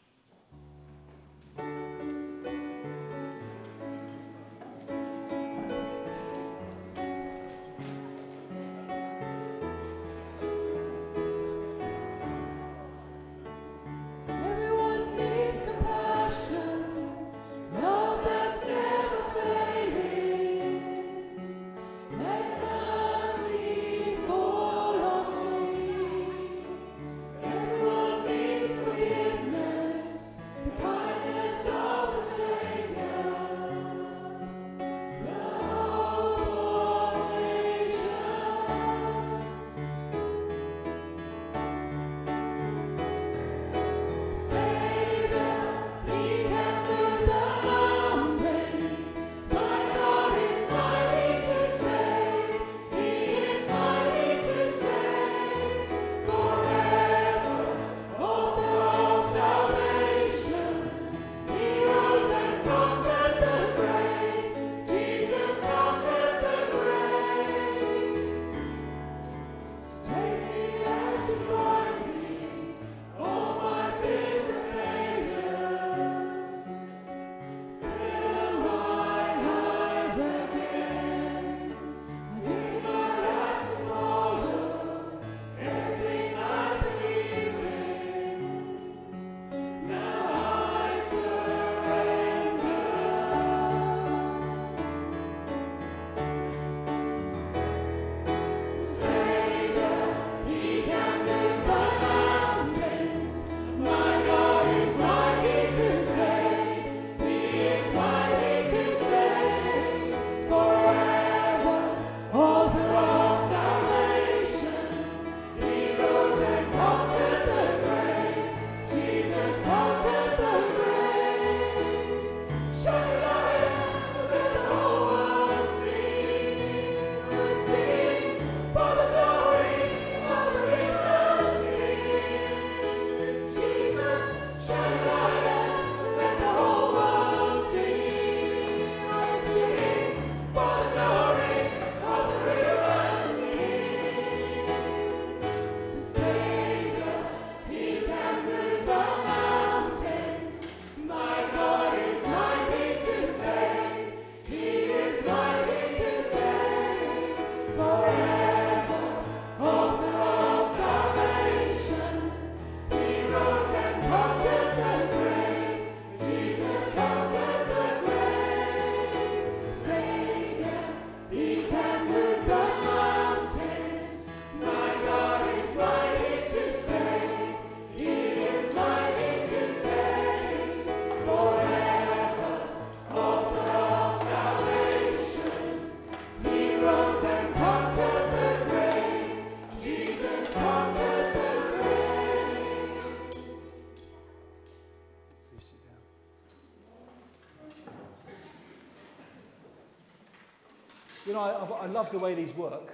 [201.37, 202.93] I, I love the way these work.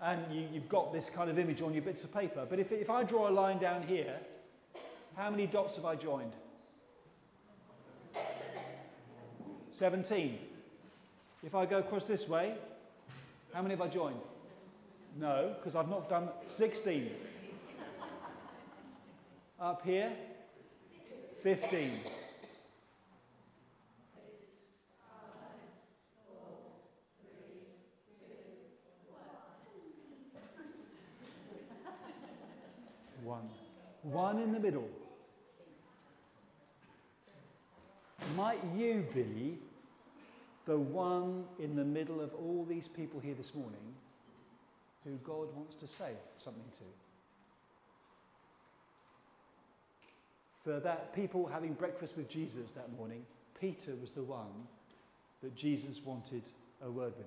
[0.00, 2.46] And you, you've got this kind of image on your bits of paper.
[2.48, 4.16] But if, if I draw a line down here,
[5.16, 6.32] how many dots have I joined?
[9.72, 10.38] 17.
[11.44, 12.54] If I go across this way,
[13.52, 14.20] how many have I joined?
[15.18, 17.10] No, because I've not done 16.
[19.60, 20.12] Up here,
[21.42, 22.00] 15.
[33.30, 33.48] One.
[34.02, 34.88] One in the middle.
[38.36, 39.56] Might you be
[40.66, 43.94] the one in the middle of all these people here this morning
[45.04, 46.84] who God wants to say something to?
[50.64, 53.24] For that people having breakfast with Jesus that morning,
[53.60, 54.66] Peter was the one
[55.40, 56.42] that Jesus wanted
[56.84, 57.26] a word with.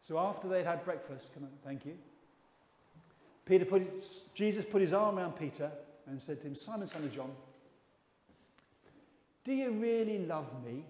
[0.00, 1.98] So after they'd had breakfast, come on, thank you.
[3.44, 5.70] Peter put his, Jesus put his arm around Peter
[6.06, 7.30] and said to him, Simon, son of John,
[9.44, 10.84] do you really love me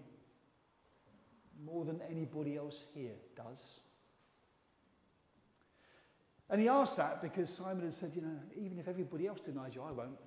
[1.65, 3.79] more than anybody else here does?
[6.49, 9.73] And he asked that because Simon had said, you know, even if everybody else denies
[9.73, 10.19] you, I won't.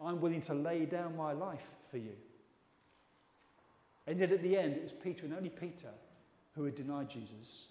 [0.00, 2.12] I'm willing to lay down my life for you.
[4.06, 5.88] And yet at the end, it was Peter and only Peter
[6.54, 7.68] who had denied Jesus.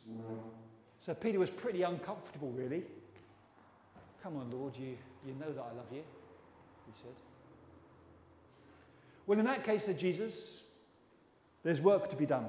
[1.06, 2.82] So Peter was pretty uncomfortable, really.
[4.24, 4.96] Come on, Lord, you,
[5.28, 6.02] you know that I love you,
[6.86, 7.12] he said.
[9.28, 10.64] Well, in that case, said Jesus,
[11.64, 12.46] there's work to be done.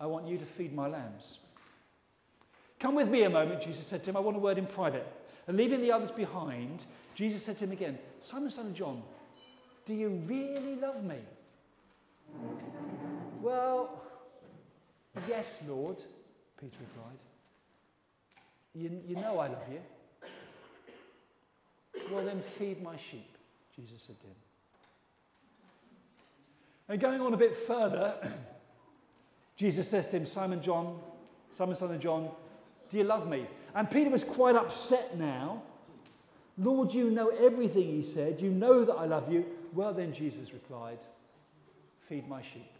[0.00, 1.36] I want you to feed my lambs.
[2.80, 4.16] Come with me a moment, Jesus said to him.
[4.16, 5.06] I want a word in private.
[5.48, 9.02] And leaving the others behind, Jesus said to him again, Simon, son of John,
[9.84, 11.18] do you really love me?
[13.42, 14.02] Well,
[15.28, 16.02] yes, Lord,
[16.60, 17.18] Peter replied.
[18.74, 19.80] You, you know I love you.
[22.12, 23.36] Well, then feed my sheep,
[23.76, 24.34] Jesus said to him.
[26.88, 28.14] And going on a bit further,
[29.56, 30.98] Jesus says to him, Simon John,
[31.52, 32.30] Simon son of John,
[32.90, 33.46] do you love me?
[33.74, 35.62] And Peter was quite upset now.
[36.56, 38.40] Lord, you know everything, he said.
[38.40, 39.44] You know that I love you.
[39.74, 40.98] Well, then, Jesus replied,
[42.08, 42.72] Feed my sheep.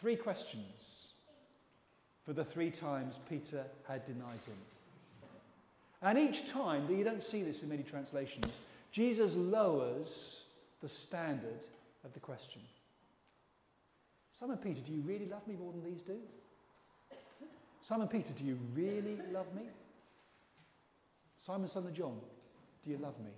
[0.00, 1.09] Three questions
[2.30, 4.54] for the three times Peter had denied him.
[6.00, 8.52] And each time, that you don't see this in many translations,
[8.92, 10.44] Jesus lowers
[10.80, 11.58] the standard
[12.04, 12.60] of the question.
[14.38, 16.18] Simon Peter, do you really love me more than these do?
[17.82, 19.62] Simon Peter, do you really love me?
[21.36, 22.16] Simon, son of John,
[22.84, 23.32] do you love me?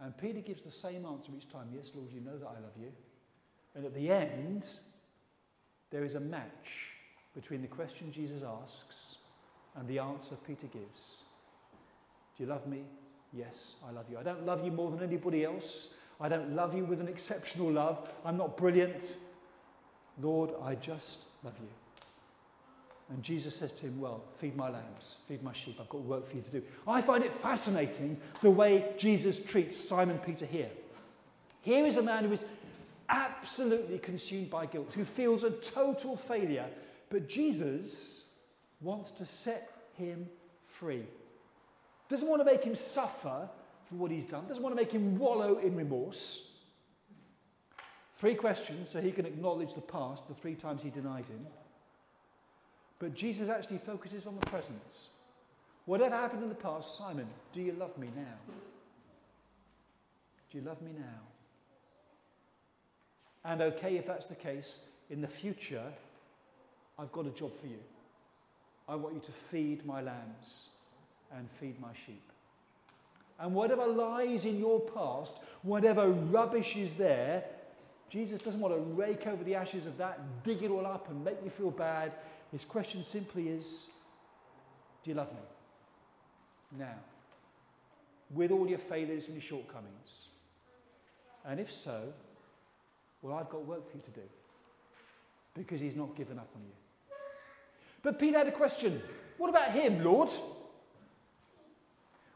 [0.00, 2.78] And Peter gives the same answer each time Yes, Lord, you know that I love
[2.80, 2.92] you.
[3.74, 4.66] And at the end,
[5.90, 6.91] there is a match
[7.34, 9.16] between the question Jesus asks
[9.76, 11.18] and the answer Peter gives.
[12.36, 12.82] Do you love me?
[13.32, 14.18] Yes, I love you.
[14.18, 15.88] I don't love you more than anybody else.
[16.20, 18.08] I don't love you with an exceptional love.
[18.24, 19.16] I'm not brilliant.
[20.20, 21.68] Lord, I just love you.
[23.10, 25.78] And Jesus says to him, Well, feed my lambs, feed my sheep.
[25.80, 26.62] I've got work for you to do.
[26.86, 30.70] I find it fascinating the way Jesus treats Simon Peter here.
[31.62, 32.44] Here is a man who is
[33.08, 36.66] absolutely consumed by guilt, who feels a total failure.
[37.12, 38.24] But Jesus
[38.80, 40.26] wants to set him
[40.80, 41.04] free.
[42.08, 43.50] Doesn't want to make him suffer
[43.88, 46.48] for what he's done, doesn't want to make him wallow in remorse.
[48.16, 51.46] Three questions so he can acknowledge the past, the three times he denied him.
[52.98, 54.80] But Jesus actually focuses on the present.
[55.84, 58.54] Whatever happened in the past, Simon, do you love me now?
[60.50, 61.20] Do you love me now?
[63.44, 64.78] And okay, if that's the case,
[65.10, 65.92] in the future,
[67.02, 67.80] I've got a job for you.
[68.88, 70.68] I want you to feed my lambs
[71.36, 72.22] and feed my sheep.
[73.40, 77.44] And whatever lies in your past, whatever rubbish is there,
[78.08, 81.24] Jesus doesn't want to rake over the ashes of that, dig it all up, and
[81.24, 82.12] make you feel bad.
[82.52, 83.86] His question simply is
[85.02, 86.78] Do you love me?
[86.78, 86.94] Now,
[88.32, 90.28] with all your failures and your shortcomings.
[91.44, 92.00] And if so,
[93.22, 94.28] well, I've got work for you to do
[95.54, 96.81] because he's not given up on you.
[98.02, 99.00] But Peter had a question
[99.38, 100.30] What about him, Lord?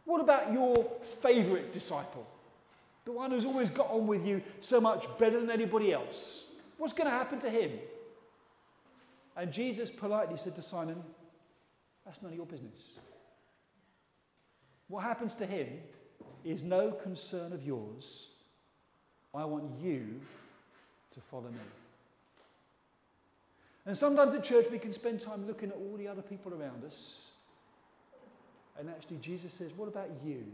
[0.05, 0.89] What about your
[1.21, 2.27] favourite disciple?
[3.05, 6.45] The one who's always got on with you so much better than anybody else?
[6.79, 7.73] What's going to happen to him?
[9.37, 11.03] And Jesus politely said to Simon,
[12.05, 12.93] That's none of your business.
[14.89, 15.69] What happens to him
[16.45, 18.29] is no concern of yours.
[19.35, 20.21] I want you
[21.13, 21.59] to follow me.
[23.87, 26.85] And sometimes at church we can spend time looking at all the other people around
[26.85, 27.31] us.
[28.79, 30.45] And actually, Jesus says, What about you?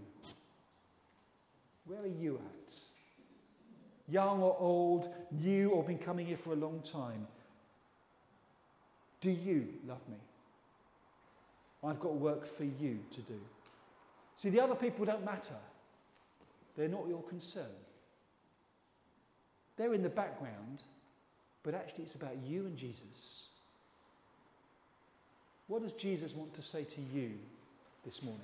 [1.86, 2.74] Where are you at?
[4.08, 7.26] young or old, new or been coming here for a long time,
[9.20, 10.16] do you love me?
[11.84, 13.40] I've got work for you to do.
[14.36, 15.56] See, the other people don't matter.
[16.76, 17.64] They're not your concern.
[19.76, 20.82] They're in the background,
[21.64, 23.44] but actually it's about you and Jesus.
[25.68, 27.30] What does Jesus want to say to you
[28.04, 28.40] this morning?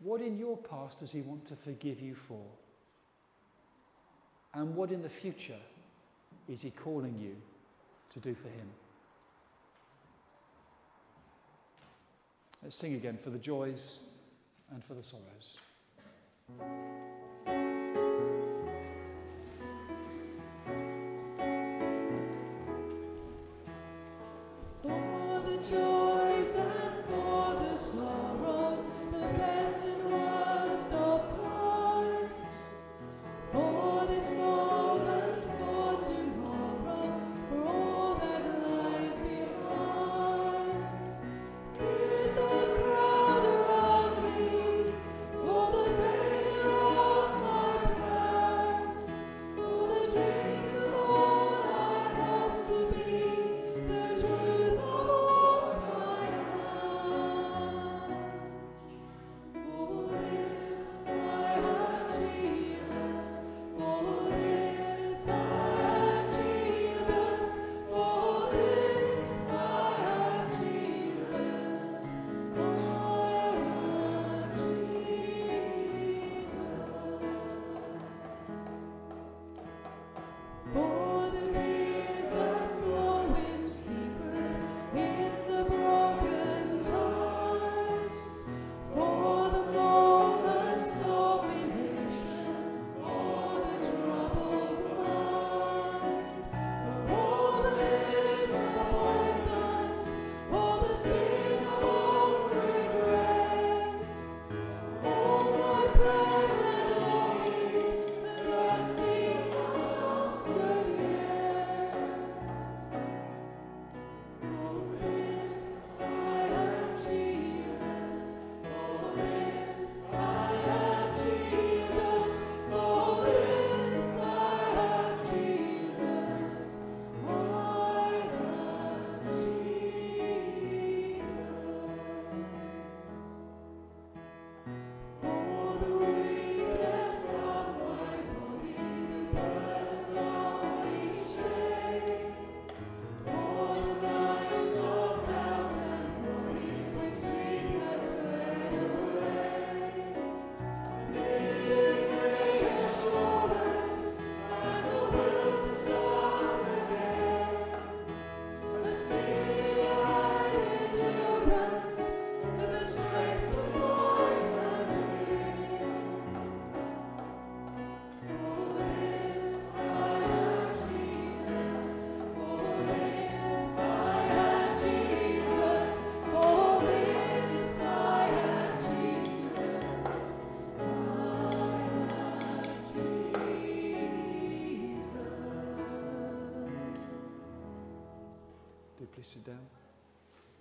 [0.00, 2.42] What in your past does he want to forgive you for?
[4.54, 5.60] And what in the future
[6.48, 7.36] is he calling you
[8.12, 8.68] to do for him?
[12.62, 14.00] Let's sing again for the joys
[14.70, 15.56] and for the sorrows.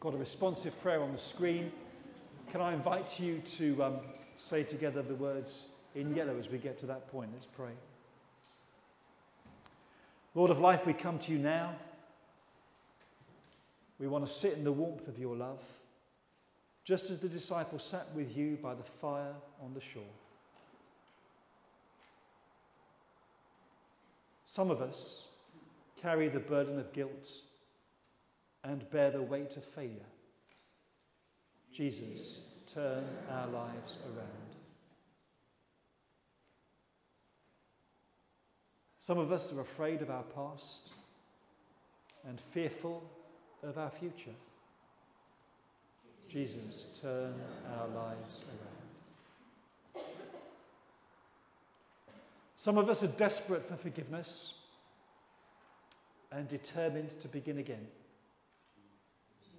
[0.10, 1.72] Got a responsive prayer on the screen.
[2.52, 3.98] Can I invite you to um,
[4.38, 7.30] say together the words in yellow as we get to that point?
[7.32, 7.70] Let's pray.
[10.34, 11.76] Lord of life, we come to you now.
[14.00, 15.60] We want to sit in the warmth of your love,
[16.86, 20.02] just as the disciples sat with you by the fire on the shore.
[24.48, 25.28] Some of us
[26.02, 27.30] carry the burden of guilt
[28.64, 30.06] and bear the weight of failure.
[31.74, 32.40] Jesus,
[32.74, 34.56] turn our lives around.
[39.00, 40.92] Some of us are afraid of our past
[42.28, 43.04] and fearful
[43.64, 44.36] of our future.
[46.30, 47.34] Jesus, turn
[47.78, 50.06] our lives around.
[52.56, 54.54] Some of us are desperate for forgiveness
[56.32, 57.88] and determined to begin again.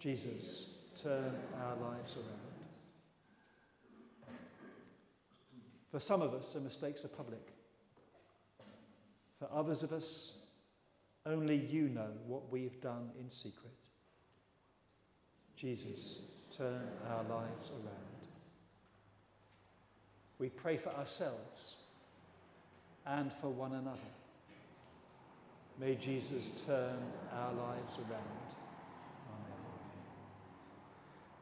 [0.01, 2.51] Jesus, turn our lives around.
[5.91, 7.53] For some of us, the mistakes are public.
[9.39, 10.33] For others of us,
[11.27, 13.75] only you know what we've done in secret.
[15.57, 16.21] Jesus,
[16.57, 18.27] turn our lives around.
[20.39, 21.75] We pray for ourselves
[23.05, 23.99] and for one another.
[25.79, 26.97] May Jesus turn
[27.35, 28.50] our lives around.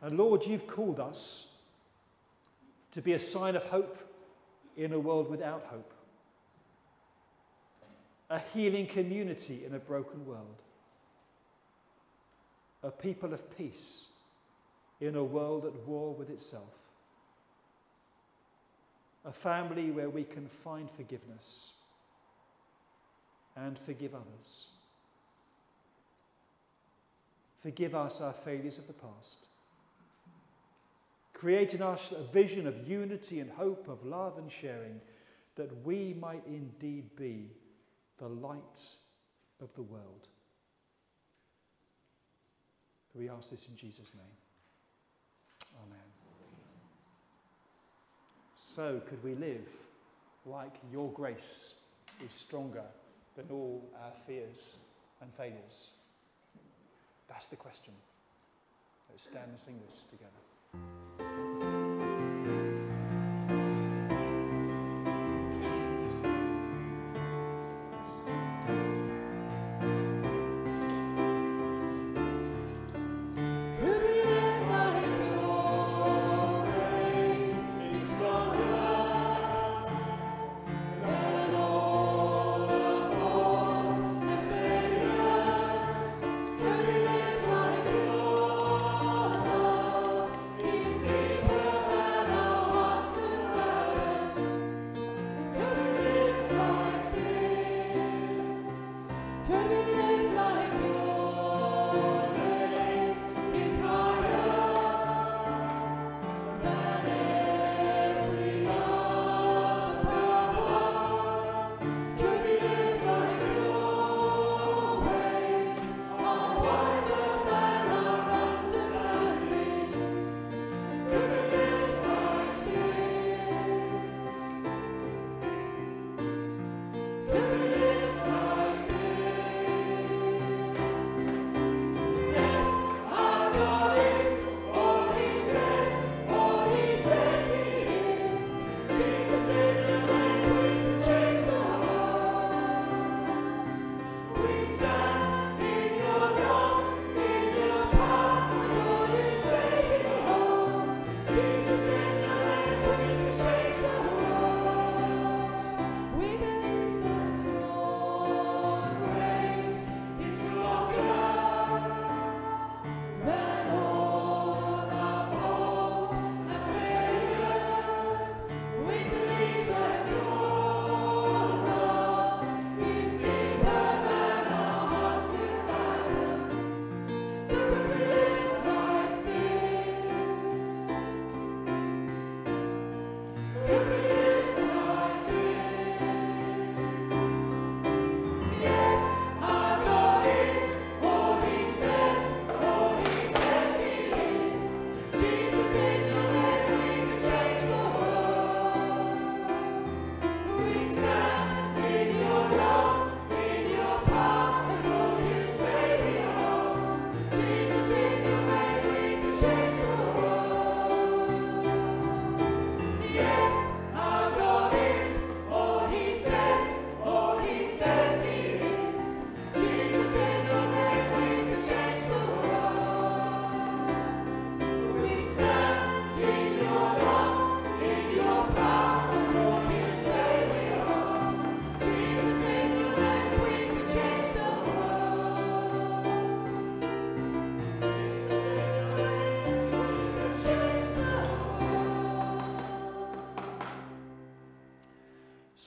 [0.03, 1.47] And Lord, you've called us
[2.93, 3.99] to be a sign of hope
[4.77, 5.93] in a world without hope,
[8.31, 10.63] a healing community in a broken world,
[12.83, 14.07] a people of peace
[15.01, 16.63] in a world at war with itself,
[19.25, 21.73] a family where we can find forgiveness
[23.57, 24.67] and forgive others.
[27.63, 29.48] Forgive us our failures of the past.
[31.39, 35.01] Create in us a vision of unity and hope, of love and sharing,
[35.55, 37.49] that we might indeed be
[38.19, 38.81] the light
[39.63, 40.27] of the world.
[43.15, 44.25] We ask this in Jesus' name.
[45.85, 45.99] Amen.
[48.57, 49.67] So, could we live
[50.45, 51.75] like your grace
[52.25, 52.85] is stronger
[53.37, 54.79] than all our fears
[55.21, 55.91] and failures?
[57.29, 57.93] That's the question.
[59.11, 61.28] Let's stand and sing this together.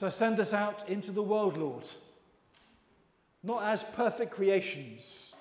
[0.02, 1.88] So send us out into the world, Lord,
[3.44, 5.32] not as perfect creations,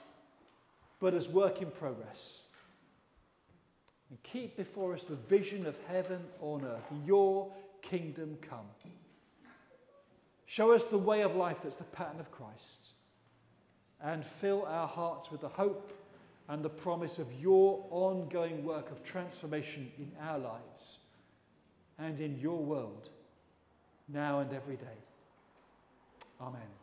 [0.99, 2.41] but as work in progress.
[4.11, 7.51] And keep before us the vision of heaven on earth, your
[7.81, 8.67] kingdom come.
[10.45, 12.89] Show us the way of life that's the pattern of Christ.
[13.99, 15.91] And fill our hearts with the hope
[16.49, 20.99] and the promise of your ongoing work of transformation in our lives
[21.97, 23.09] and in your world
[24.13, 24.99] now and every day.
[26.39, 26.80] Amen.